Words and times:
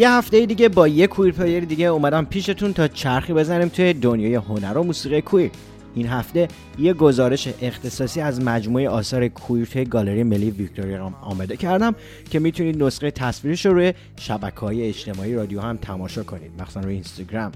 یه 0.00 0.10
هفته 0.10 0.46
دیگه 0.46 0.68
با 0.68 0.88
یه 0.88 1.06
queer 1.06 1.34
player 1.34 1.64
دیگه 1.64 1.86
اومدم 1.86 2.24
پیشتون 2.24 2.72
تا 2.72 2.88
چرخی 2.88 3.32
بزنیم 3.32 3.68
توی 3.68 3.92
دنیای 3.92 4.34
هنر 4.34 4.78
و 4.78 4.82
موسیقی 4.82 5.20
queer. 5.20 5.50
این 5.94 6.06
هفته 6.06 6.48
یه 6.78 6.92
گزارش 6.92 7.48
اختصاصی 7.62 8.20
از 8.20 8.40
مجموعه 8.40 8.88
آثار 8.88 9.28
queer 9.28 9.66
توی 9.66 9.84
گالری 9.84 10.22
ملی 10.22 10.50
ویکتوریا 10.50 11.12
آماده 11.22 11.56
کردم 11.56 11.94
که 12.30 12.38
می‌تونید 12.38 12.82
نسخه 12.82 13.10
تصویرش 13.10 13.66
رو 13.66 13.72
روی 13.72 13.92
شبکه 14.16 14.60
های 14.60 14.88
اجتماعی 14.88 15.34
رادیو 15.34 15.60
هم 15.60 15.76
تماشا 15.76 16.22
کنید 16.22 16.50
مخصوصا 16.58 16.80
روی 16.80 16.94
اینستاگرام. 16.94 17.52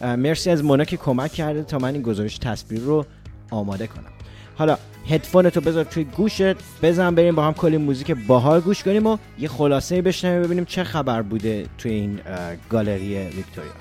مرسی 0.00 0.50
از 0.50 0.64
مونا 0.64 0.84
که 0.84 0.96
کمک 0.96 1.32
کرده 1.32 1.62
تا 1.62 1.78
من 1.78 1.92
این 1.92 2.02
گزارش 2.02 2.38
تصویر 2.38 2.80
رو 2.80 3.06
آماده 3.50 3.86
کنم. 3.86 4.12
حالا 4.58 4.78
هدفون 5.08 5.50
تو 5.50 5.60
بذار 5.60 5.84
توی 5.84 6.04
گوشت 6.04 6.56
بزن 6.82 7.14
بریم 7.14 7.34
با 7.34 7.44
هم 7.44 7.54
کلی 7.54 7.76
موزیک 7.76 8.10
باحال 8.10 8.60
گوش 8.60 8.82
کنیم 8.82 9.06
و 9.06 9.16
یه 9.38 9.48
خلاصه 9.48 10.02
بشنویم 10.02 10.42
ببینیم 10.42 10.64
چه 10.64 10.84
خبر 10.84 11.22
بوده 11.22 11.66
توی 11.78 11.92
این 11.92 12.20
گالری 12.70 13.18
ویکتوریا. 13.18 13.72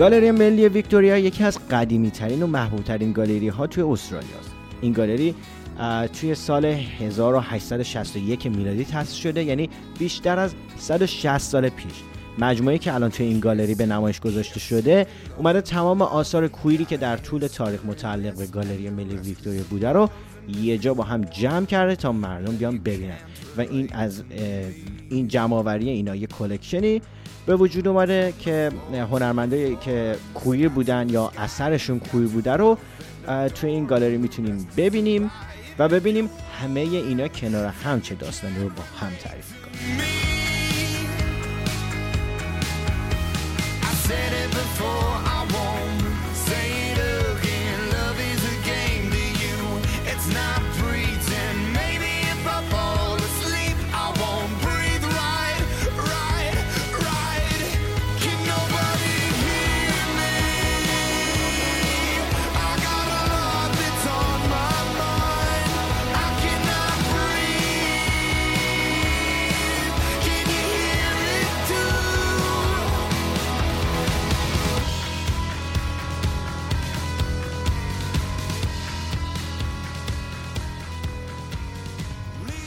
گالری 0.00 0.30
ملی 0.30 0.68
ویکتوریا 0.68 1.18
یکی 1.18 1.44
از 1.44 1.68
قدیمی 1.68 2.10
ترین 2.10 2.42
و 2.42 2.46
محبوب 2.46 2.84
ترین 2.84 3.12
گالری 3.12 3.48
ها 3.48 3.66
توی 3.66 3.82
استرالیا 3.82 4.38
است. 4.40 4.50
این 4.80 4.92
گالری 4.92 5.34
توی 6.12 6.34
سال 6.34 6.64
1861 6.64 8.46
میلادی 8.46 8.84
تأسیس 8.84 9.14
شده 9.14 9.44
یعنی 9.44 9.70
بیشتر 9.98 10.38
از 10.38 10.54
160 10.78 11.38
سال 11.38 11.68
پیش 11.68 11.92
مجموعه 12.38 12.78
که 12.78 12.94
الان 12.94 13.10
توی 13.10 13.26
این 13.26 13.40
گالری 13.40 13.74
به 13.74 13.86
نمایش 13.86 14.20
گذاشته 14.20 14.60
شده 14.60 15.06
اومده 15.38 15.60
تمام 15.60 16.02
آثار 16.02 16.48
کویری 16.48 16.84
که 16.84 16.96
در 16.96 17.16
طول 17.16 17.46
تاریخ 17.46 17.84
متعلق 17.84 18.34
به 18.34 18.46
گالری 18.46 18.90
ملی 18.90 19.16
ویکتوریا 19.16 19.62
بوده 19.70 19.88
رو 19.88 20.08
یه 20.62 20.78
جا 20.78 20.94
با 20.94 21.04
هم 21.04 21.20
جمع 21.20 21.66
کرده 21.66 21.96
تا 21.96 22.12
مردم 22.12 22.56
بیان 22.56 22.78
ببینن. 22.78 23.16
و 23.56 23.60
این 23.60 23.88
از 23.92 24.22
این 25.10 25.28
جمعآوری 25.28 25.90
اینا 25.90 26.16
یه 26.16 26.26
کلکشنی 26.26 27.02
به 27.46 27.56
وجود 27.56 27.88
اومده 27.88 28.34
که 28.38 28.70
هنرمندایی 29.10 29.76
که 29.76 30.16
کویر 30.34 30.68
بودن 30.68 31.08
یا 31.08 31.32
اثرشون 31.38 31.98
کویر 31.98 32.28
بوده 32.28 32.52
رو 32.52 32.78
توی 33.54 33.70
این 33.70 33.86
گالری 33.86 34.16
می‌تونیم 34.16 34.68
ببینیم 34.76 35.30
و 35.78 35.88
ببینیم 35.88 36.30
همه 36.62 36.80
اینا 36.80 37.28
کنار 37.28 37.66
هم 37.66 38.00
چه 38.00 38.14
داستانی 38.14 38.58
رو 38.58 38.68
با 38.68 38.82
هم 39.00 39.12
تعریف 39.22 39.52
کنیم 39.62 40.19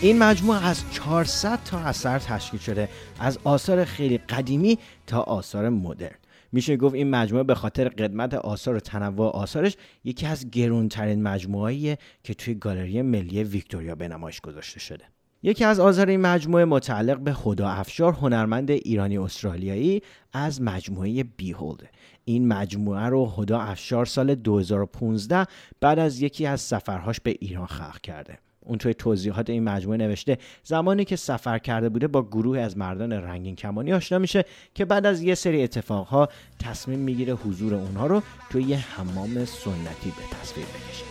این 0.03 0.19
مجموعه 0.19 0.65
از 0.65 0.83
400 0.91 1.59
تا 1.65 1.79
اثر 1.79 2.19
تشکیل 2.19 2.59
شده 2.59 2.89
از 3.19 3.39
آثار 3.43 3.85
خیلی 3.85 4.17
قدیمی 4.17 4.77
تا 5.07 5.21
آثار 5.21 5.69
مدرن. 5.69 6.15
میشه 6.51 6.77
گفت 6.77 6.95
این 6.95 7.09
مجموعه 7.09 7.43
به 7.43 7.55
خاطر 7.55 7.89
قدمت 7.89 8.33
آثار 8.33 8.75
و 8.75 8.79
تنوع 8.79 9.31
آثارش 9.31 9.77
یکی 10.03 10.25
از 10.25 10.51
گرونترین 10.51 11.23
مجموعه‌ایه 11.23 11.97
که 12.23 12.33
توی 12.33 12.55
گالری 12.55 13.01
ملی 13.01 13.43
ویکتوریا 13.43 13.95
به 13.95 14.07
نمایش 14.07 14.41
گذاشته 14.41 14.79
شده. 14.79 15.03
یکی 15.43 15.65
از 15.65 15.79
آثار 15.79 16.09
این 16.09 16.21
مجموعه 16.21 16.65
متعلق 16.65 17.19
به 17.19 17.33
خدا 17.33 17.69
افشار 17.69 18.13
هنرمند 18.13 18.71
ایرانی 18.71 19.17
استرالیایی 19.17 20.01
از 20.33 20.61
مجموعه 20.61 21.23
بیهولده 21.23 21.89
این 22.25 22.47
مجموعه 22.47 23.05
رو 23.05 23.25
خدا 23.25 23.59
افشار 23.59 24.05
سال 24.05 24.35
2015 24.35 25.45
بعد 25.81 25.99
از 25.99 26.21
یکی 26.21 26.45
از 26.45 26.61
سفرهاش 26.61 27.19
به 27.19 27.35
ایران 27.39 27.67
خلق 27.67 28.01
کرده. 28.01 28.39
اون 28.65 28.77
توی 28.77 28.93
توضیحات 28.93 29.49
این 29.49 29.63
مجموعه 29.63 29.97
نوشته 29.97 30.37
زمانی 30.63 31.05
که 31.05 31.15
سفر 31.15 31.59
کرده 31.59 31.89
بوده 31.89 32.07
با 32.07 32.23
گروه 32.23 32.59
از 32.59 32.77
مردان 32.77 33.13
رنگین 33.13 33.55
کمانی 33.55 33.93
آشنا 33.93 34.19
میشه 34.19 34.45
که 34.75 34.85
بعد 34.85 35.05
از 35.05 35.21
یه 35.21 35.35
سری 35.35 35.63
اتفاقها 35.63 36.29
تصمیم 36.59 36.99
می‌گیره 36.99 37.33
حضور 37.33 37.75
اونها 37.75 38.07
رو 38.07 38.21
توی 38.49 38.63
یه 38.63 38.77
حمام 38.77 39.45
سنتی 39.45 40.13
به 40.17 40.37
تصویر 40.41 40.65
بکشه 40.65 41.03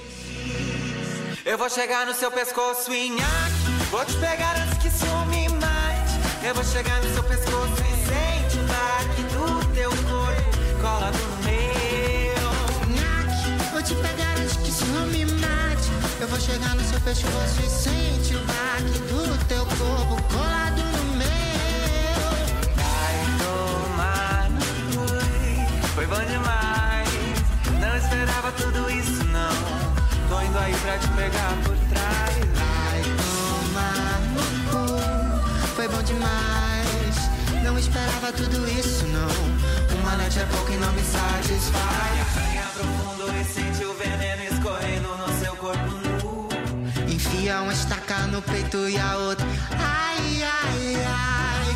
Eu 1.44 1.58
vou 1.58 1.68
chegar 1.68 2.06
no 2.06 2.14
seu 2.14 2.30
pescoço 2.30 2.94
e 2.94 3.10
nhaque 3.10 3.64
Vou 3.90 4.04
te 4.04 4.16
pegar 4.26 4.54
antes 4.62 4.78
que 4.78 4.90
some 4.90 5.48
mais 5.62 6.10
Eu 6.46 6.54
vou 6.54 6.64
chegar 6.64 7.02
no 7.02 7.12
seu 7.12 7.24
pescoço 7.24 7.82
e 7.90 7.92
sente 8.06 8.58
o 8.58 8.64
baque 8.72 9.22
do 9.34 9.74
teu 9.74 9.90
corpo 9.90 10.80
Colado 10.80 11.18
no 11.18 11.36
meu 11.46 12.48
Nhaque, 12.96 13.72
vou 13.72 13.82
te 13.82 13.94
pegar 13.96 14.34
antes 14.38 14.56
que 14.56 14.70
some 14.70 15.24
mais 15.26 15.41
Eu 16.22 16.28
vou 16.28 16.38
chegar 16.38 16.76
no 16.76 16.84
seu 16.84 17.00
pescoço 17.00 17.60
e 17.66 17.68
sente 17.68 18.36
o 18.36 18.38
baque 18.44 18.96
do 19.10 19.44
teu 19.48 19.66
corpo 19.66 20.22
colado 20.32 20.80
no 20.80 21.16
meu. 21.16 21.26
Vai 22.76 23.14
tomar 23.42 24.48
no 24.48 25.88
foi 25.96 26.06
bom 26.06 26.24
demais. 26.24 27.08
Não 27.80 27.96
esperava 27.96 28.52
tudo 28.52 28.88
isso, 28.88 29.24
não. 29.24 30.28
Tô 30.28 30.40
indo 30.42 30.58
aí 30.60 30.72
pra 30.76 30.96
te 30.96 31.08
pegar 31.08 31.56
por 31.64 31.76
trás. 31.90 32.36
Vai 32.54 33.02
tomar 33.18 34.20
no 34.30 34.44
cu, 34.70 35.66
foi 35.74 35.88
bom 35.88 36.02
demais. 36.04 37.64
Não 37.64 37.76
esperava 37.76 38.30
tudo 38.30 38.64
isso, 38.70 39.04
não. 39.06 39.98
Uma 39.98 40.16
noite 40.18 40.38
é 40.38 40.44
pouco 40.44 40.70
e 40.70 40.76
não 40.76 40.92
me 40.92 41.02
satisfaz. 41.02 42.51
Uma 47.72 47.80
estaca 47.80 48.26
no 48.26 48.42
peito 48.42 48.88
e 48.88 48.96
a 48.98 49.16
outra. 49.18 49.46
Ai, 49.70 50.42
ai, 50.60 50.94
ai. 50.94 51.68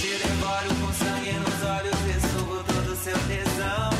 Te 0.00 0.12
devoro 0.22 0.70
com 0.80 0.92
sangue 1.02 1.32
nos 1.44 1.60
olhos 1.76 2.00
e 2.12 2.16
subo 2.28 2.56
todo 2.72 2.96
seu 3.04 3.18
tesão. 3.30 3.90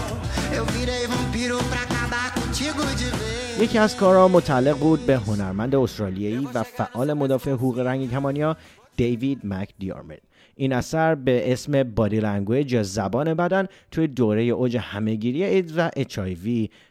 Eu 0.53 0.65
virei 0.67 1.07
vampiro 1.07 1.59
pra 1.71 1.83
acabar 1.83 2.35
contigo 2.35 2.83
de 3.01 3.11
vez. 3.19 3.61
یکی 3.61 3.79
از 3.79 3.97
کارها 3.97 4.29
متعلق 4.29 4.79
بود 4.79 5.07
به 5.07 5.17
هنرمند 5.17 5.75
استرالیایی 5.75 6.49
و 6.55 6.63
فعال 6.63 7.13
مدافع 7.13 7.51
حقوق 7.51 7.79
رنگ 7.79 8.11
کمانیا 8.11 8.57
دیوید 8.97 9.41
مک 9.45 9.69
دیارمت 9.79 10.19
این 10.57 10.73
اثر 10.73 11.15
به 11.15 11.53
اسم 11.53 11.83
body 11.83 12.21
language 12.21 12.73
یا 12.73 12.83
زبان 12.83 13.35
بدن 13.35 13.67
توی 13.91 14.07
دوره 14.07 14.43
اوج 14.43 14.77
همهگیری 14.77 15.45
ایدز 15.45 15.79
و 15.79 15.91
H 15.97 16.19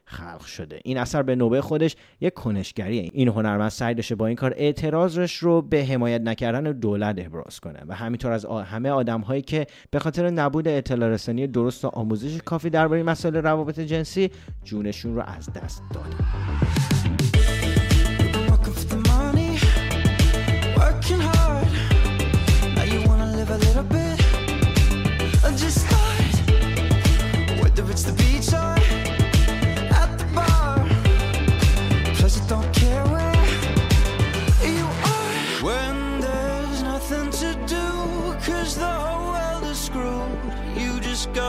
خلق 0.06 0.42
شده. 0.42 0.80
این 0.84 0.98
اثر 0.98 1.24
به 1.24 1.36
نوبه 1.36 1.62
خودش 1.62 1.96
یک 2.22 2.34
کنشگریه. 2.34 3.10
این 3.14 3.28
هنرمند 3.28 3.70
سعی 3.70 3.94
داشته 3.96 4.16
با 4.16 4.28
این 4.28 4.36
کار 4.36 4.54
اعتراضش 4.58 5.38
رو 5.38 5.62
به 5.62 5.86
حمایت 5.86 6.22
نکردن 6.22 6.72
دولت 6.72 7.16
ابراز 7.26 7.60
کنه 7.60 7.80
و 7.88 7.96
همینطور 7.96 8.32
از 8.32 8.46
همه 8.46 8.90
آدم 8.90 9.22
هایی 9.22 9.42
که 9.42 9.68
به 9.92 10.00
خاطر 10.00 10.30
نبود 10.30 10.68
اطلاع 10.68 11.10
رسانی 11.10 11.48
درست 11.48 11.86
و 11.86 11.88
آموزش 11.88 12.42
کافی 12.46 12.70
درباره 12.70 13.04
مسائل 13.04 13.36
روابط 13.36 13.80
جنسی 13.80 14.30
جونشون 14.64 15.16
رو 15.16 15.22
از 15.22 15.54
دست 15.54 15.84
دادن. 15.94 16.73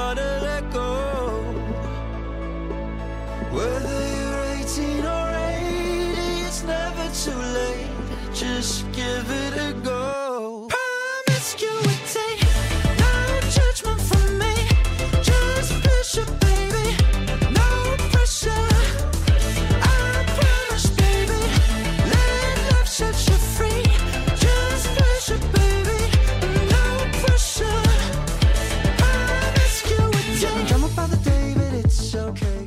Gotta 0.04 0.38
let 0.42 0.70
go. 0.70 0.84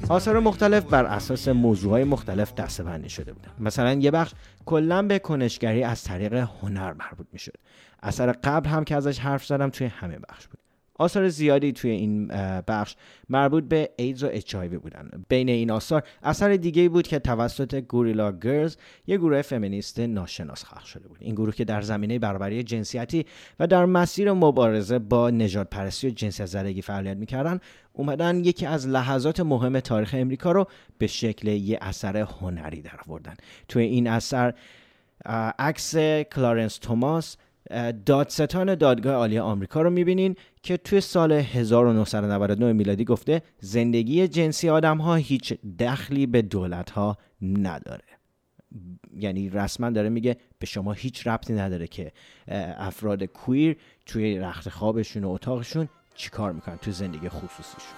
آثار 0.10 0.40
مختلف 0.40 0.84
بر 0.84 1.06
اساس 1.06 1.48
موضوعهای 1.48 2.04
مختلف 2.04 2.54
دسته 2.54 3.08
شده 3.08 3.34
بودن. 3.34 3.52
مثلا 3.60 3.94
یه 3.94 4.12
بخش 4.12 4.32
کلا 4.66 5.02
به 5.02 5.20
کنشگری 5.20 5.84
از 5.84 6.04
طریق 6.04 6.34
هنر 6.34 6.94
مربوط 6.94 7.28
می‌شد. 7.34 7.58
اثر 8.04 8.32
قبل 8.32 8.70
هم 8.70 8.84
که 8.84 8.96
ازش 8.96 9.20
حرف 9.20 9.46
زدم 9.46 9.70
توی 9.70 9.88
همه 9.88 10.20
بخش 10.30 10.48
بود. 10.48 10.60
آثار 10.98 11.28
زیادی 11.28 11.72
توی 11.72 11.92
این 11.92 12.28
بخش 12.68 12.96
مربوط 13.30 13.64
به 13.64 13.90
ایدز 13.96 14.24
و 14.24 14.30
اچ 14.32 14.56
بودن. 14.56 15.10
بین 15.30 15.50
این 15.50 15.72
آثار 15.72 16.04
اثر 16.24 16.56
دیگه 16.56 16.90
بود 16.90 17.08
که 17.08 17.20
توسط 17.20 17.76
گوریلا 17.76 18.32
گرز 18.32 18.78
یه 19.08 19.18
گروه 19.18 19.42
فمینیست 19.42 20.00
ناشناس 20.00 20.64
خلق 20.64 20.84
شده 20.84 21.08
بود. 21.08 21.18
این 21.22 21.36
گروه 21.36 21.56
که 21.56 21.66
در 21.66 21.82
زمینه 21.82 22.20
برابری 22.20 22.64
جنسیتی 22.64 23.26
و 23.60 23.68
در 23.68 23.86
مسیر 23.86 24.32
مبارزه 24.32 25.00
با 25.00 25.30
نجات 25.30 25.70
پرستی 25.70 26.08
و 26.08 26.10
جنسیت 26.10 26.46
زدگی 26.46 26.82
فعالیت 26.82 27.18
می‌کردن 27.18 27.60
اومدن 27.94 28.46
یکی 28.46 28.66
از 28.66 28.88
لحظات 28.88 29.40
مهم 29.40 29.80
تاریخ 29.80 30.16
امریکا 30.18 30.52
رو 30.52 30.68
به 30.98 31.08
شکل 31.08 31.48
یه 31.48 31.78
اثر 31.82 32.18
هنری 32.18 32.82
در 32.82 33.00
آوردن 33.08 33.34
توی 33.68 33.84
این 33.84 34.08
اثر 34.08 34.54
عکس 35.60 35.96
کلارنس 36.36 36.78
توماس 36.78 37.38
دادستان 38.06 38.76
دادگاه 38.76 39.14
عالی 39.14 39.40
آمریکا 39.40 39.82
رو 39.82 39.90
می‌بینین 39.90 40.36
که 40.64 40.78
توی 40.78 41.02
سال 41.02 41.32
1999 41.32 42.74
میلادی 42.74 43.06
گفته 43.06 43.42
زندگی 43.60 44.28
جنسی 44.28 44.70
آدم 44.70 44.98
ها 44.98 45.16
هیچ 45.16 45.54
دخلی 45.80 46.26
به 46.26 46.42
دولت 46.42 46.90
ها 46.90 47.18
نداره. 47.42 48.04
یعنی 49.16 49.50
رسما 49.50 49.90
داره 49.90 50.10
میگه 50.10 50.38
به 50.60 50.66
شما 50.66 50.94
هیچ 50.94 51.28
ربطی 51.28 51.54
نداره 51.54 51.88
که 51.88 52.12
افراد 52.78 53.24
کویر 53.24 53.78
توی 54.06 54.38
رخت 54.40 54.70
خوابشون 54.70 55.24
و 55.24 55.30
اتاقشون 55.30 55.90
چیکار 56.16 56.52
می‌کنن 56.52 56.78
توی 56.78 56.94
زندگی 56.94 57.30
خصوصیشون. 57.30 57.98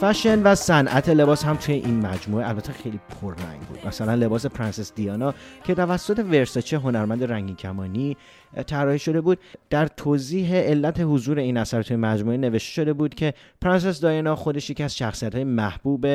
فشن 0.00 0.42
و 0.42 0.54
صنعت 0.54 1.08
لباس 1.08 1.44
هم 1.44 1.56
توی 1.56 1.74
این 1.74 2.06
مجموعه. 2.06 2.48
البته 2.48 2.72
خیلی 2.72 3.00
پررنگ. 3.20 3.60
مثلا 3.86 4.14
لباس 4.14 4.46
پرنسس 4.46 4.94
دیانا 4.94 5.34
که 5.64 5.74
توسط 5.74 6.18
ورساچه 6.18 6.78
هنرمند 6.78 7.24
رنگین 7.24 7.56
کمانی 7.56 8.16
طراحی 8.66 8.98
شده 8.98 9.20
بود. 9.20 9.38
در 9.70 9.86
توضیح 9.86 10.54
علت 10.54 11.00
حضور 11.00 11.38
این 11.38 11.56
اثر 11.56 11.82
توی 11.82 11.96
مجموعه 11.96 12.36
نوشته 12.36 12.72
شده 12.72 12.92
بود 12.92 13.14
که 13.14 13.34
پرنسس 13.60 14.00
دایانا 14.00 14.36
خودش 14.36 14.70
یکی 14.70 14.82
از 14.82 14.96
شخصیت 14.96 15.34
های 15.34 15.44
محبوب 15.44 16.06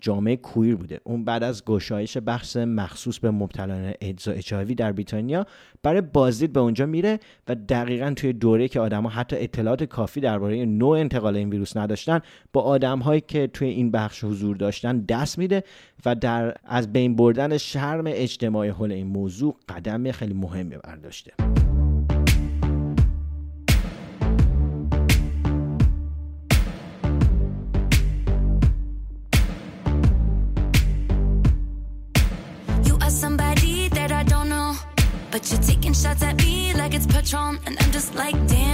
جامعه 0.00 0.36
queer 0.36 0.76
بوده. 0.76 1.00
اون 1.04 1.24
بعد 1.24 1.42
از 1.42 1.64
گشایش 1.64 2.16
بخش 2.26 2.56
مخصوص 2.56 3.18
به 3.18 3.30
مبتلایان 3.30 3.94
ایدز 4.00 4.28
و 4.28 4.30
HIV 4.30 4.74
در 4.74 4.92
بریتانیا 4.92 5.46
برای 5.82 6.00
بازدید 6.00 6.52
به 6.52 6.60
اونجا 6.60 6.86
میره 6.86 7.20
و 7.48 7.54
دقیقا 7.54 8.12
توی 8.16 8.32
دوره 8.32 8.68
که 8.68 8.80
آدما 8.80 9.08
حتی 9.08 9.36
اطلاعات 9.36 9.84
کافی 9.84 10.20
درباره 10.20 10.64
نوع 10.64 10.98
انتقال 10.98 11.36
این 11.36 11.50
ویروس 11.50 11.76
نداشتن 11.76 12.20
با 12.52 12.60
آدمهایی 12.60 13.20
که 13.20 13.46
توی 13.46 13.68
این 13.68 13.90
بخش 13.90 14.24
حضور 14.24 14.56
داشتن 14.56 14.98
دست 15.00 15.38
میده 15.38 15.64
و 16.06 16.14
در 16.14 16.54
از 16.64 16.92
بین 16.92 17.09
بردن 17.16 17.58
شرم 17.58 18.04
اجتماعی 18.06 18.70
حول 18.70 18.92
این 18.92 19.06
موضوع 19.06 19.56
قدم 19.68 20.12
خیلی 20.12 20.34
مهمی 20.34 20.76
برداشته 20.76 21.32
But 35.32 35.48
you're 35.48 35.62
taking 35.62 35.94
shots 35.94 36.22
at 36.24 36.36
me 36.38 36.74
like 36.74 36.92
it's 36.92 37.06
Patron, 37.06 37.60
and 37.64 37.74
I'm 37.80 37.92
just 37.92 38.16
like, 38.16 38.34
damn. 38.48 38.69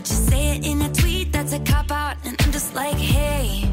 But 0.00 0.08
you 0.08 0.16
say 0.16 0.56
it 0.56 0.64
in 0.64 0.80
a 0.80 0.90
tweet, 0.94 1.30
that's 1.30 1.52
a 1.52 1.58
cop 1.58 1.90
out. 1.90 2.16
And 2.24 2.34
I'm 2.40 2.50
just 2.52 2.74
like, 2.74 2.96
hey, 2.96 3.68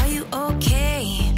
are 0.00 0.08
you 0.08 0.26
okay? 0.32 1.32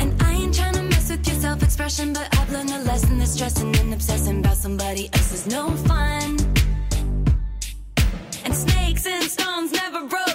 And 0.00 0.20
I 0.24 0.32
ain't 0.32 0.52
trying 0.56 0.74
to 0.74 0.82
mess 0.82 1.08
with 1.08 1.24
your 1.24 1.36
self 1.36 1.62
expression, 1.62 2.12
but 2.12 2.26
I've 2.36 2.50
learned 2.50 2.70
a 2.70 2.80
lesson 2.80 3.20
that 3.20 3.28
stressing 3.28 3.76
and 3.76 3.94
obsessing 3.94 4.40
about 4.40 4.56
somebody 4.56 5.08
else 5.12 5.32
is 5.32 5.46
no 5.46 5.70
fun. 5.70 6.36
And 8.44 8.52
snakes 8.52 9.06
and 9.06 9.22
stones 9.22 9.70
never 9.70 10.04
broke 10.04 10.25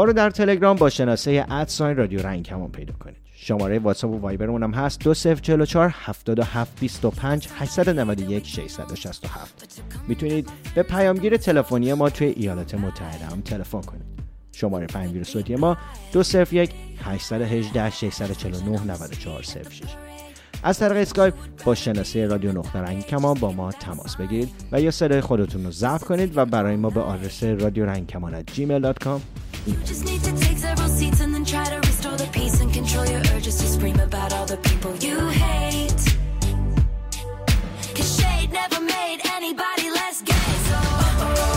ما 0.00 0.04
رو 0.04 0.12
در 0.12 0.30
تلگرام 0.30 0.76
با 0.76 0.90
شناسه 0.90 1.46
at 1.50 1.65
sign 1.65 1.96
رادیو 1.96 2.22
رنگ 2.22 2.44
کمان 2.44 2.72
پیدا 2.72 2.92
کنید. 3.00 3.16
شماره 3.34 3.78
واتساپ 3.78 4.10
و 4.10 4.18
وایبرمون 4.18 4.62
هم 4.62 4.70
هست 4.74 5.04
2044 5.04 5.94
77 5.94 6.80
25 6.80 7.48
891 7.58 8.46
667 8.46 9.82
می‌تونید 10.08 10.48
به 10.74 10.82
پیامگیر 10.82 11.36
تلفنی 11.36 11.92
ما 11.92 12.10
توی 12.10 12.26
ایالات 12.26 12.74
متحده 12.74 13.24
هم 13.24 13.40
تلفن 13.40 13.80
کنید. 13.80 14.02
شماره 14.52 14.86
پیامگیر 14.86 15.24
صوتی 15.24 15.56
ما 15.56 15.76
201 16.12 16.70
818 17.04 17.90
649 17.90 18.92
9406 18.92 19.82
از 20.62 20.78
طریق 20.78 20.96
اسکایپ 20.96 21.34
با 21.64 21.74
شناسه 21.74 22.26
رادیو 22.26 22.52
نقطه 22.52 22.78
رنگ 22.78 23.06
کمان 23.06 23.34
با 23.34 23.52
ما 23.52 23.72
تماس 23.72 24.16
بگیرید 24.16 24.48
و 24.72 24.80
یا 24.80 24.90
صدای 24.90 25.20
خودتون 25.20 25.64
رو 25.64 25.70
ضبط 25.70 26.04
کنید 26.04 26.36
و 26.36 26.44
برای 26.44 26.76
ما 26.76 26.90
به 26.90 27.00
آدرس 27.00 27.42
رادیو 27.42 27.86
رنگ 27.86 28.06
کمان 28.06 28.42
gmail.com 28.42 29.39
several 30.60 30.88
seats 30.88 31.20
and 31.20 31.34
then 31.34 31.44
try 31.44 31.64
to 31.64 31.76
restore 31.76 32.16
the 32.16 32.26
peace 32.32 32.60
and 32.60 32.72
control 32.72 33.06
your 33.06 33.20
urges 33.34 33.56
to 33.58 33.66
scream 33.66 33.98
about 34.00 34.32
all 34.32 34.46
the 34.46 34.56
people 34.58 34.94
you 34.96 35.18
hate. 35.28 36.02
Cause 37.94 38.20
shade 38.20 38.50
never 38.52 38.80
made 38.80 39.20
anybody 39.24 39.90
less 39.90 40.22
gay. 40.22 40.50
So, 40.68 41.49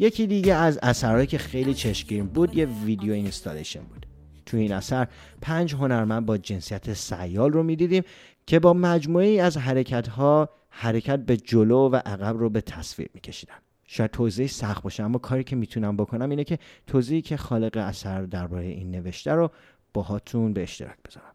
یکی 0.00 0.26
دیگه 0.26 0.54
از 0.54 0.78
اثرهایی 0.82 1.26
که 1.26 1.38
خیلی 1.38 1.74
چشمگیر 1.74 2.22
بود 2.22 2.56
یه 2.56 2.66
ویدیو 2.84 3.12
اینستالیشن 3.12 3.80
بود. 3.80 4.06
تو 4.46 4.56
این 4.56 4.72
اثر 4.72 5.08
پنج 5.40 5.74
هنرمند 5.74 6.26
با 6.26 6.38
جنسیت 6.38 6.94
سیال 6.94 7.52
رو 7.52 7.62
می‌دیدیم 7.62 8.02
که 8.46 8.58
با 8.58 8.72
مجموعه 8.72 9.26
ای 9.26 9.40
از 9.40 9.56
حرکت 9.56 10.08
ها 10.08 10.48
حرکت 10.70 11.18
به 11.18 11.36
جلو 11.36 11.88
و 11.88 11.96
عقب 11.96 12.38
رو 12.38 12.50
به 12.50 12.60
تصویر 12.60 13.08
میکشیدن. 13.14 13.54
شاید 13.86 14.10
توضیح 14.10 14.46
سخت 14.46 14.82
باشه 14.82 15.02
اما 15.02 15.18
کاری 15.18 15.44
که 15.44 15.56
می‌تونم 15.56 15.96
بکنم 15.96 16.30
اینه 16.30 16.44
که 16.44 16.58
توضیحی 16.86 17.22
که 17.22 17.36
خالق 17.36 17.76
اثر 17.76 18.22
درباره 18.22 18.66
این 18.66 18.90
نوشته 18.90 19.32
رو 19.32 19.50
باهاتون 19.94 20.52
به 20.52 20.62
اشتراک 20.62 20.96
بذارم. 21.08 21.32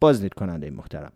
بازدید 0.00 0.34
کننده 0.34 0.70
محترم. 0.70 1.12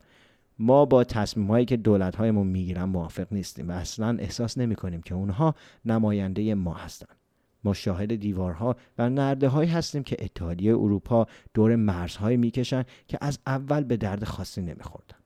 ما 0.63 0.85
با 0.85 1.05
تصمیم 1.05 1.47
هایی 1.47 1.65
که 1.65 1.77
دولت 1.77 2.17
هایمون 2.17 2.47
می‌گیرن 2.47 2.85
موافق 2.85 3.27
نیستیم 3.33 3.69
و 3.69 3.73
اصلا 3.73 4.17
احساس 4.21 4.59
نمی 4.59 4.75
کنیم 4.75 5.03
که 5.03 5.15
اونها 5.15 5.55
نماینده 5.85 6.55
ما 6.55 6.75
هستند. 6.75 7.17
ما 7.65 7.75
شاهد 7.75 8.15
دیوارها 8.15 8.77
و 8.99 9.11
نرده 9.11 9.49
هایی 9.49 9.71
هستیم 9.71 10.03
که 10.03 10.17
اتحادیه 10.19 10.73
اروپا 10.73 11.27
دور 11.55 11.77
مرزهایی 11.77 12.37
می‌کشن 12.37 12.85
که 13.09 13.19
از 13.21 13.39
اول 13.47 13.85
به 13.85 13.97
درد 13.97 14.25
خاصی 14.25 14.63
نمیخوردن. 14.63 15.17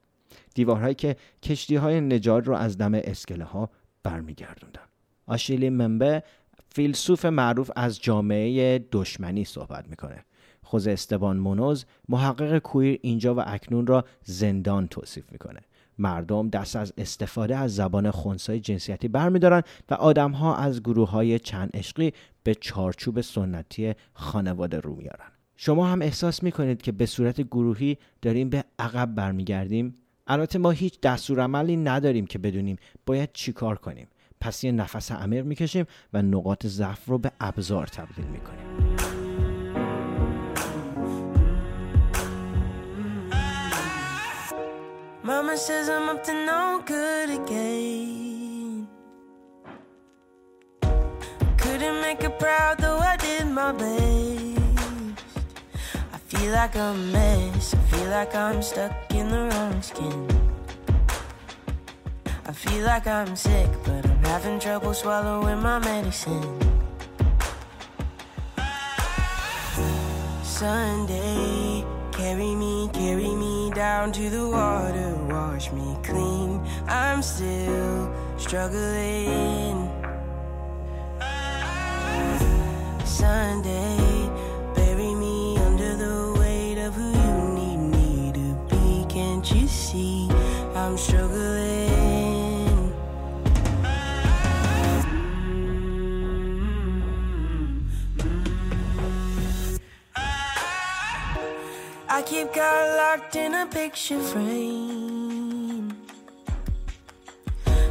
دیوارهایی 0.55 0.95
که 0.95 1.17
کشتی 1.43 1.77
های 1.77 2.01
نجات 2.01 2.47
رو 2.47 2.55
از 2.55 2.79
دم 2.79 2.95
اسکله 2.95 3.45
ها 3.45 3.71
برمیگردوندن. 4.03 4.87
آشیلی 5.27 5.71
منبه 5.71 6.23
فیلسوف 6.69 7.25
معروف 7.25 7.71
از 7.77 8.01
جامعه 8.03 8.79
دشمنی 8.93 9.45
صحبت 9.45 9.89
می‌کنه. 9.89 10.25
خوز 10.67 10.89
استبان 10.89 11.37
مونوز 11.37 11.85
محقق 12.09 12.59
کویر 12.59 12.99
اینجا 13.03 13.35
و 13.35 13.41
اکنون 13.47 13.87
را 13.87 14.05
زندان 14.25 14.87
توصیف 14.87 15.33
می‌کنه. 15.33 15.61
مردم 15.99 16.49
دست 16.49 16.77
از 16.77 16.93
استفاده 16.99 17.57
از 17.57 17.75
زبان 17.75 18.11
خونسای 18.11 18.61
جنسیتی 18.61 19.09
برمیدارن 19.09 19.63
و 19.91 19.95
آدمها 19.95 20.57
از 20.57 20.83
گروه 20.83 21.11
های 21.11 21.39
چند 21.39 21.71
عشقی 21.75 22.13
به 22.43 22.55
چارچوب 22.55 23.21
سنتی 23.21 23.95
خانواده 24.15 24.81
رو 24.81 24.95
میارن. 24.95 25.31
شما 25.57 25.87
هم 25.87 26.03
احساس 26.03 26.43
می‌کنید 26.43 26.83
که 26.83 26.93
به 26.93 27.07
صورت 27.07 27.41
گروهی 27.41 27.99
داریم 28.23 28.49
به 28.49 28.65
عقب 28.79 29.15
برمیگردیم؟ 29.15 29.95
البته 30.27 30.59
ما 30.59 30.71
هیچ 30.71 31.01
دستورالعملی 31.01 31.77
نداریم 31.77 32.27
که 32.27 32.39
بدونیم 32.39 32.77
باید 33.07 33.31
چیکار 33.33 33.79
کنیم. 33.79 34.09
پس 34.41 34.65
یه 34.65 34.73
نفس 34.73 35.13
عمیق 35.13 35.45
می‌کشیم 35.45 35.87
و 36.13 36.23
نقاط 36.23 36.67
ضعف 36.67 37.07
رو 37.07 37.19
به 37.19 37.31
ابزار 37.41 37.87
تبدیل 37.87 38.27
می‌کنیم. 38.27 39.26
Mama 45.27 45.57
says 45.57 45.89
I'm 45.89 46.09
up 46.09 46.23
to 46.23 46.33
no 46.33 46.81
good 46.87 47.31
again. 47.31 48.87
Couldn't 51.59 52.01
make 52.01 52.23
her 52.23 52.31
proud, 52.31 52.79
though 52.79 52.99
I 52.99 53.17
did 53.17 53.49
my 53.49 53.73
best. 53.73 55.25
I 56.15 56.19
feel 56.29 56.53
like 56.53 56.77
a 56.77 56.95
mess. 56.95 57.75
I 57.75 57.79
feel 57.91 58.09
like 58.09 58.37
I'm 58.37 58.63
stuck 58.63 58.93
in 59.11 59.29
the 59.29 59.49
wrong 59.51 59.83
skin. 59.83 60.29
I 62.47 62.53
feel 62.53 62.85
like 62.85 63.09
I'm 63.09 63.35
sick, 63.35 63.71
but 63.83 64.07
I'm 64.07 64.25
having 64.27 64.61
trouble 64.61 64.95
swallowing 64.95 65.61
my 65.61 65.81
medicine. 65.81 66.47
Sunday, 70.45 71.85
carry 72.13 72.55
me, 72.55 72.89
carry 72.93 73.35
me 73.35 73.36
down 73.77 74.11
to 74.11 74.31
the 74.31 74.49
water, 74.49 75.15
wash 75.29 75.71
me 75.71 75.99
clean. 76.03 76.67
I'm 76.89 77.21
still 77.21 78.11
struggling. 78.39 79.91
Sunday, 83.05 84.31
bury 84.75 85.15
me 85.15 85.59
under 85.59 85.95
the 85.95 86.35
weight 86.41 86.79
of 86.79 86.95
who 86.95 87.05
you 87.05 87.55
need 87.55 87.77
me 87.77 88.33
to 88.33 88.55
be. 88.71 89.05
Can't 89.11 89.45
you 89.53 89.69
see 89.69 90.31
I'm 90.75 90.97
struggling? 90.97 91.36
Keep 102.57 102.63
locked 102.63 103.37
in 103.37 103.53
a 103.53 103.67
picture 103.67 104.19
frame. 104.19 105.95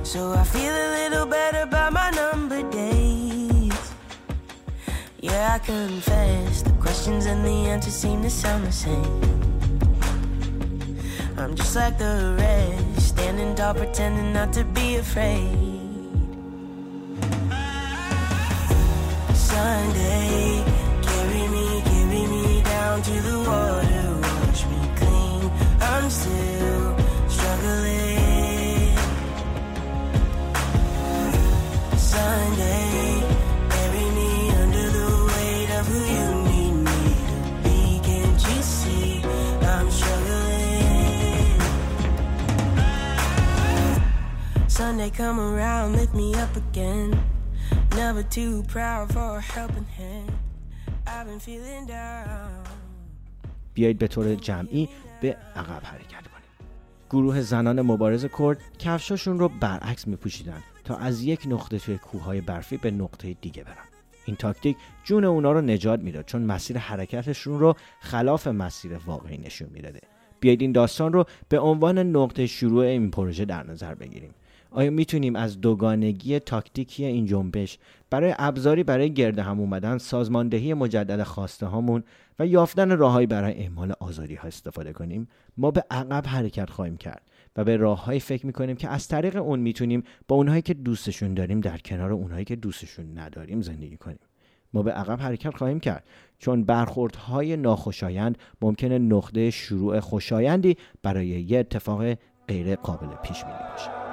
So 0.01 0.33
I 0.33 0.43
feel 0.43 0.73
a 0.73 0.89
little 0.97 1.27
better 1.27 1.61
about 1.61 1.93
my 1.93 2.09
number 2.09 2.63
days. 2.71 3.93
Yeah, 5.19 5.53
I 5.53 5.59
confess 5.59 6.63
the 6.63 6.71
questions 6.81 7.27
and 7.27 7.45
the 7.45 7.69
answers 7.69 7.93
seem 7.93 8.23
to 8.23 8.29
sound 8.31 8.65
the 8.65 8.71
same. 8.71 9.21
I'm 11.37 11.53
just 11.53 11.75
like 11.75 11.99
the 11.99 12.35
rest, 12.39 13.09
standing 13.09 13.53
tall, 13.53 13.75
pretending 13.75 14.33
not 14.33 14.51
to 14.53 14.63
be 14.63 14.95
afraid. 14.95 15.79
Sunday, 19.35 20.63
Sunday 44.79 45.09
come 45.09 45.39
around, 45.39 45.93
lift 45.99 46.13
me 46.13 46.35
up 46.43 46.53
again. 46.63 47.09
Never 48.01 48.23
too 48.23 48.53
proud 48.75 49.05
for 49.13 49.29
a 49.37 49.45
helping 49.55 49.89
hand. 49.99 50.31
I've 51.07 51.27
been 51.27 51.39
feeling 51.39 51.85
down. 51.87 52.65
بیایید 53.73 53.97
به 53.97 54.07
طور 54.07 54.35
جمعی 54.35 54.89
به 55.21 55.37
عقب 55.55 55.83
حرکت 55.83 56.27
کنیم 56.27 56.69
گروه 57.09 57.41
زنان 57.41 57.81
مبارز 57.81 58.25
کرد 58.39 58.57
کفشاشون 58.79 59.39
رو 59.39 59.49
برعکس 59.49 60.07
می 60.07 60.15
پوشیدن 60.15 60.63
تا 60.83 60.95
از 60.95 61.23
یک 61.23 61.43
نقطه 61.47 61.79
توی 61.79 61.97
کوههای 61.97 62.41
برفی 62.41 62.77
به 62.77 62.91
نقطه 62.91 63.33
دیگه 63.33 63.63
برن 63.63 63.87
این 64.25 64.35
تاکتیک 64.35 64.77
جون 65.03 65.25
اونا 65.25 65.51
رو 65.51 65.61
نجات 65.61 65.99
می‌داد 65.99 66.25
چون 66.25 66.41
مسیر 66.41 66.77
حرکتشون 66.77 67.59
رو 67.59 67.75
خلاف 67.99 68.47
مسیر 68.47 68.97
واقعی 69.05 69.37
نشون 69.37 69.69
می‌داده 69.73 70.01
بیایید 70.39 70.61
این 70.61 70.71
داستان 70.71 71.13
رو 71.13 71.25
به 71.49 71.59
عنوان 71.59 71.99
نقطه 71.99 72.47
شروع 72.47 72.85
این 72.85 73.11
پروژه 73.11 73.45
در 73.45 73.63
نظر 73.63 73.95
بگیریم 73.95 74.33
آیا 74.71 74.91
می‌تونیم 74.91 75.35
از 75.35 75.61
دوگانگی 75.61 76.39
تاکتیکی 76.39 77.05
این 77.05 77.25
جنبش 77.25 77.77
برای 78.09 78.35
ابزاری 78.39 78.83
برای 78.83 79.13
گرد 79.13 79.39
هم 79.39 79.59
اومدن 79.59 79.97
سازماندهی 79.97 80.73
مجدد 80.73 81.23
خواسته 81.23 81.65
هامون 81.65 82.03
و 82.39 82.47
یافتن 82.47 82.97
راههایی 82.97 83.27
برای 83.27 83.53
اعمال 83.53 83.93
آزادی 83.99 84.35
ها 84.35 84.47
استفاده 84.47 84.93
کنیم؟ 84.93 85.27
ما 85.57 85.71
به 85.71 85.83
عقب 85.91 86.27
حرکت 86.27 86.69
خواهیم 86.69 86.97
کرد 86.97 87.21
و 87.55 87.63
به 87.63 87.77
راههایی 87.77 88.19
فکر 88.19 88.45
می‌کنیم 88.45 88.75
که 88.75 88.89
از 88.89 89.07
طریق 89.07 89.35
اون 89.35 89.59
می‌تونیم 89.59 90.03
با 90.27 90.35
اونهایی 90.35 90.61
که 90.61 90.73
دوستشون 90.73 91.33
داریم 91.33 91.61
در 91.61 91.77
کنار 91.77 92.11
اونهایی 92.11 92.45
که 92.45 92.55
دوستشون 92.55 93.17
نداریم 93.17 93.61
زندگی 93.61 93.97
کنیم. 93.97 94.19
ما 94.73 94.83
به 94.83 94.91
عقب 94.91 95.21
حرکت 95.21 95.57
خواهیم 95.57 95.79
کرد. 95.79 96.03
چون 96.39 96.63
برخوردهای 96.63 97.57
ناخوشایند 97.57 98.37
ممکنه 98.61 98.99
نقطه 98.99 99.51
شروع 99.51 99.99
خوشایندی 99.99 100.77
برای 101.03 101.27
یه 101.27 101.59
اتفاق 101.59 102.17
غیر 102.47 102.75
قابل 102.75 103.07
پیش 103.23 103.43
بینی 103.43 103.57
باشه. 103.71 104.04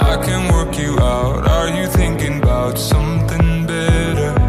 I 0.00 0.16
can 0.24 0.52
work 0.52 0.78
you 0.78 0.98
out. 0.98 1.46
Are 1.48 1.68
you 1.68 1.86
thinking 1.86 2.42
about 2.42 2.78
something 2.78 3.66
better? 3.66 4.43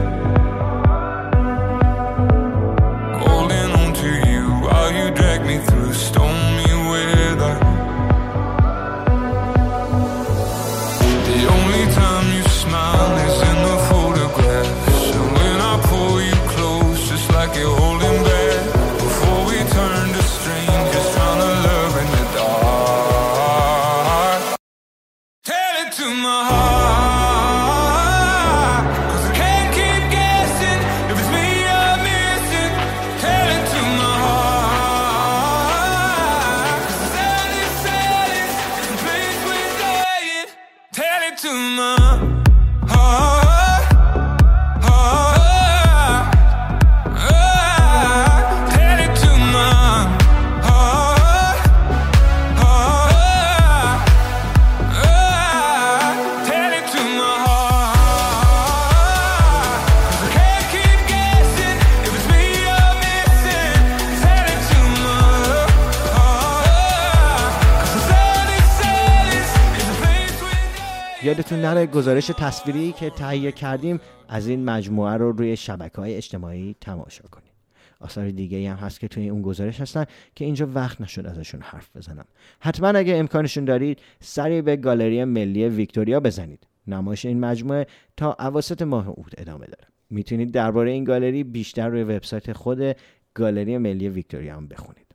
یادتون 71.35 71.59
نره. 71.59 71.85
گزارش 71.85 72.27
تصویری 72.27 72.91
که 72.91 73.09
تهیه 73.09 73.51
کردیم 73.51 73.99
از 74.27 74.47
این 74.47 74.65
مجموعه 74.65 75.13
رو 75.13 75.31
روی 75.31 75.57
شبکه 75.57 75.95
های 75.97 76.15
اجتماعی 76.15 76.75
تماشا 76.81 77.23
کنید. 77.31 77.51
آثار 77.99 78.29
دیگه 78.29 78.69
هم 78.69 78.75
هست 78.75 78.99
که 78.99 79.07
توی 79.07 79.29
اون 79.29 79.41
گزارش 79.41 79.81
هستن 79.81 80.05
که 80.35 80.45
اینجا 80.45 80.67
وقت 80.73 81.01
نشد 81.01 81.27
ازشون 81.27 81.61
حرف 81.61 81.89
بزنم. 81.95 82.25
حتما 82.59 82.87
اگه 82.87 83.15
امکانشون 83.15 83.65
دارید 83.65 83.99
سری 84.19 84.61
به 84.61 84.75
گالری 84.75 85.23
ملی 85.23 85.69
ویکتوریا 85.69 86.19
بزنید. 86.19 86.67
نمایش 86.87 87.25
این 87.25 87.39
مجموعه 87.39 87.87
تا 88.17 88.35
اواسط 88.39 88.81
ماه 88.81 89.09
اوت 89.09 89.33
ادامه 89.37 89.65
داره. 89.65 89.87
می‌تونید 90.09 90.51
درباره 90.51 90.91
این 90.91 91.03
گالری 91.03 91.43
بیشتر 91.43 91.87
روی 91.87 92.03
وبسایت 92.03 92.53
خود 92.53 92.95
گالری 93.33 93.77
ملی 93.77 94.09
ویکتوریا 94.09 94.55
هم 94.55 94.67
بخونید. 94.67 95.05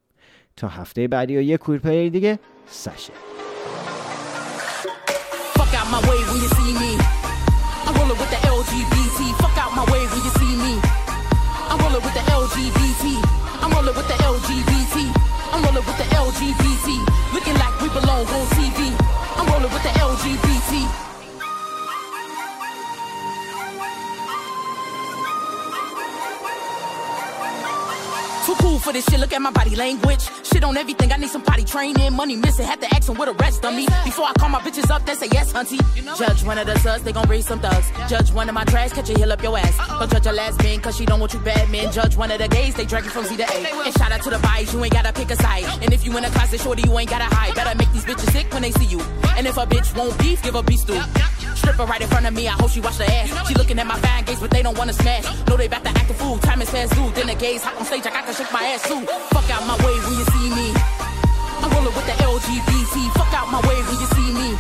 تا 0.57 0.69
هفته 0.69 1.09
بعدی 1.09 1.37
و 1.37 1.41
یه 1.41 1.57
کورپلی 1.57 2.11
دیگه 2.11 2.39
سشه. 2.67 3.13
Out 5.91 6.03
my 6.03 6.11
way 6.11 6.19
when 6.31 6.41
you 6.41 6.49
see 6.49 6.73
me. 6.79 6.95
I'm 7.87 7.95
rolling 7.95 8.19
with 8.19 8.31
the 8.31 8.41
LGBT. 8.47 9.19
Fuck 9.43 9.57
out 9.59 9.75
my 9.75 9.85
way 9.91 10.07
when 10.07 10.23
you 10.23 10.31
see 10.39 10.55
me. 10.57 10.79
I'm 11.71 11.79
rolling 11.83 12.03
with 12.03 12.15
the 12.15 12.25
LGBT. 12.31 13.05
I'm 13.63 13.73
rolling 13.73 13.95
with 13.95 14.07
the 14.07 14.15
LGBT. 14.15 14.97
I'm 15.53 15.63
rolling 15.65 15.85
with 15.85 15.99
the 15.99 16.07
LGBT. 16.15 16.87
Looking 17.35 17.55
like 17.55 17.75
we 17.81 17.89
belong 17.89 18.27
on 18.27 18.47
TV. 18.55 18.95
I'm 19.37 19.47
rolling 19.51 19.73
with 19.73 19.83
the 19.83 19.95
LGBT. 19.99 20.73
Too 28.47 28.55
cool 28.63 28.79
for 28.79 28.93
this 28.93 29.05
shit. 29.07 29.19
Look 29.19 29.33
at 29.33 29.43
my 29.43 29.51
body 29.51 29.75
language. 29.75 30.29
Shit 30.61 30.69
on 30.69 30.77
everything. 30.77 31.11
I 31.11 31.17
need 31.17 31.31
some 31.31 31.41
potty 31.41 31.65
training. 31.65 32.13
Money 32.13 32.37
missing. 32.37 32.67
Had 32.67 32.83
to 32.83 32.95
ask 32.95 33.07
them 33.07 33.17
where 33.17 33.33
the 33.33 33.33
rest 33.33 33.65
of 33.65 33.75
me. 33.75 33.87
Before 34.05 34.27
I 34.27 34.33
call 34.35 34.51
my 34.51 34.61
bitches 34.61 34.91
up, 34.91 35.07
they 35.07 35.15
say 35.15 35.29
yes, 35.33 35.53
hunty. 35.55 35.81
Judge 36.19 36.45
one 36.45 36.59
of 36.59 36.67
the 36.67 36.79
suds, 36.81 37.03
they 37.03 37.13
gon' 37.13 37.29
raise 37.29 37.47
some 37.47 37.61
thugs. 37.61 37.91
Judge 38.11 38.31
one 38.31 38.47
of 38.49 38.55
my 38.55 38.65
trash, 38.65 38.93
catch 38.93 39.09
a 39.09 39.15
heel 39.15 39.33
up 39.33 39.43
your 39.43 39.57
ass. 39.57 39.75
Don't 39.99 40.11
judge 40.11 40.27
a 40.27 40.33
last 40.33 40.63
man, 40.63 40.81
cause 40.81 40.97
she 40.99 41.07
don't 41.07 41.19
want 41.19 41.33
you 41.33 41.41
bad 41.41 41.71
men. 41.71 41.91
Judge 41.93 42.15
one 42.15 42.31
of 42.31 42.39
the 42.39 42.49
gays, 42.49 42.75
they 42.75 42.85
drag 42.85 43.05
you 43.05 43.11
from 43.11 43.25
Z 43.25 43.37
to 43.39 43.45
A. 43.45 43.87
And 43.87 43.95
shout 43.97 44.13
out 44.13 44.23
to 44.23 44.31
the 44.31 44.39
bias, 44.41 44.75
you 44.75 44.85
ain't 44.85 44.93
gotta 44.93 45.15
pick 45.15 45.31
a 45.31 45.37
side. 45.37 45.65
And 45.81 45.95
if 45.95 46.05
you 46.05 46.17
in 46.19 46.25
a 46.25 46.31
closet, 46.31 46.61
shorty, 46.61 46.83
you 46.83 46.99
ain't 46.99 47.09
gotta 47.09 47.35
hide. 47.35 47.55
Better 47.55 47.77
make 47.79 47.91
these 47.93 48.05
bitches 48.05 48.31
sick 48.31 48.53
when 48.53 48.61
they 48.61 48.73
see 48.73 48.85
you. 48.85 49.01
And 49.39 49.47
if 49.47 49.57
a 49.57 49.65
bitch 49.65 49.97
won't 49.97 50.19
beef, 50.19 50.43
give 50.43 50.57
a 50.57 50.63
beef 50.63 50.81
stew. 50.81 51.01
Stripper 51.55 51.85
right 51.85 52.03
in 52.03 52.09
front 52.09 52.27
of 52.27 52.35
me, 52.35 52.49
I 52.49 52.53
hope 52.53 52.71
she 52.71 52.81
wash 52.81 52.99
her 52.99 53.05
ass. 53.05 53.49
She 53.49 53.55
looking 53.55 53.79
at 53.79 53.87
my 53.87 53.99
fine 54.01 54.25
gays, 54.25 54.41
but 54.41 54.51
they 54.51 54.63
don't 54.63 54.77
wanna 54.77 54.93
smash. 54.93 55.25
Know 55.47 55.57
they 55.57 55.67
about 55.67 55.85
to 55.85 55.91
act 55.91 56.11
a 56.11 56.15
fool, 56.15 56.37
time 56.39 56.61
is 56.61 56.69
fast 56.69 56.93
due. 56.95 57.11
Then 57.13 57.29
the 57.29 57.35
gays 57.35 57.63
hop 57.63 57.81
on 57.81 57.87
stage, 57.87 58.05
I 58.05 58.11
got 58.11 58.27
to 58.27 58.35
shake 58.35 58.53
my 58.53 58.63
ass 58.63 58.87
too. 58.87 59.01
Fuck 59.33 59.49
out 59.49 59.67
my 59.67 59.77
way 59.85 59.95
you 59.95 60.11
me. 60.11 60.25
I'm 60.27 60.30
rolling 61.91 61.97
with 61.97 62.07
the 62.07 62.23
LGBT. 62.23 63.13
Fuck 63.15 63.35
out 63.35 63.51
my 63.51 63.61
way 63.69 63.83
when 63.83 64.01
you 64.01 64.07
see 64.07 64.33
me. 64.33 64.57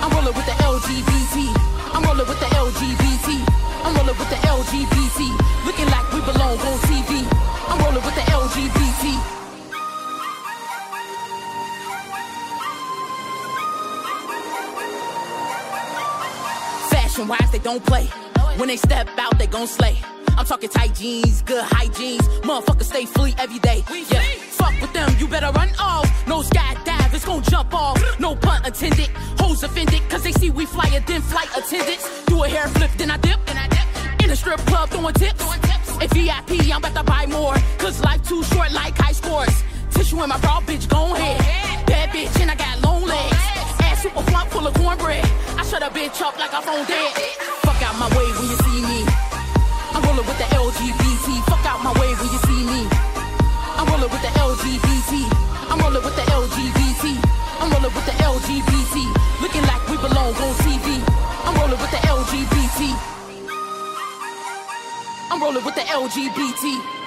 I'm 0.00 0.10
rolling 0.10 0.34
with 0.34 0.46
the 0.46 0.52
LGBT. 0.62 1.34
I'm 1.94 2.02
rolling 2.04 2.26
with 2.26 2.40
the 2.40 2.46
LGBT. 2.46 3.28
I'm 3.84 3.94
rolling 3.96 4.18
with 4.18 4.30
the 4.30 4.36
LGBT. 4.36 5.18
Looking 5.66 5.86
like 5.86 6.12
we 6.12 6.20
belong 6.20 6.58
on 6.58 6.78
TV. 6.86 7.26
I'm 7.68 7.78
rolling 7.82 8.04
with 8.04 8.14
the 8.14 8.22
LGBT. 8.22 9.20
Fashion 16.90 17.28
wise, 17.28 17.50
they 17.50 17.58
don't 17.58 17.84
play. 17.84 18.06
When 18.56 18.68
they 18.68 18.76
step 18.76 19.08
out, 19.18 19.38
they 19.38 19.46
gon' 19.46 19.66
slay. 19.66 19.98
I'm 20.38 20.44
talking 20.44 20.68
tight 20.68 20.94
jeans, 20.94 21.42
good 21.42 21.64
hygiene. 21.64 22.20
Motherfuckers 22.42 22.84
stay 22.84 23.06
free 23.06 23.34
every 23.38 23.58
day. 23.58 23.82
Yeah, 23.90 24.22
with 24.80 24.92
them, 24.92 25.14
you 25.18 25.28
better 25.28 25.50
run 25.52 25.70
off. 25.78 26.06
No 26.26 26.42
skydive, 26.42 27.14
it's 27.14 27.24
gon' 27.24 27.42
jump 27.42 27.72
off. 27.74 27.98
No 28.18 28.34
pun 28.34 28.64
intended. 28.64 29.08
Hoes 29.38 29.62
offended, 29.62 30.02
cause 30.08 30.22
they 30.22 30.32
see 30.32 30.50
we 30.50 30.66
fly 30.66 30.88
then 31.06 31.22
flight 31.22 31.48
attendants. 31.56 32.24
Do 32.26 32.42
a 32.42 32.48
hair 32.48 32.68
flip, 32.68 32.90
then 32.96 33.10
I 33.10 33.16
dip. 33.18 33.44
Then 33.46 33.58
I 33.58 33.68
dip. 33.68 34.24
In 34.24 34.30
a 34.30 34.36
strip 34.36 34.60
club, 34.60 34.88
throwing 34.90 35.14
tips. 35.14 35.44
At 36.02 36.10
VIP, 36.10 36.72
I'm 36.72 36.78
about 36.84 36.94
to 36.94 37.04
buy 37.04 37.26
more. 37.26 37.54
Cause 37.78 38.02
life 38.02 38.22
too 38.28 38.42
short 38.44 38.72
like 38.72 38.96
high 38.98 39.12
scores. 39.12 39.62
Tissue 39.90 40.22
in 40.22 40.28
my 40.28 40.38
bra, 40.38 40.60
bitch, 40.60 40.88
gon' 40.88 41.16
ahead. 41.16 41.86
Bad 41.86 42.10
bitch, 42.10 42.40
and 42.40 42.50
I 42.50 42.54
got 42.54 42.82
long 42.82 43.04
legs. 43.04 43.36
Ass 43.80 44.02
super 44.02 44.22
plump, 44.22 44.50
full 44.50 44.66
of 44.66 44.74
cornbread. 44.74 45.24
I 45.56 45.64
shut 45.64 45.82
a 45.82 45.90
bitch 45.90 46.20
up 46.20 46.38
like 46.38 46.52
I'm 46.52 46.62
phone 46.62 46.86
dead. 46.86 47.45
LGBT. 65.96 67.05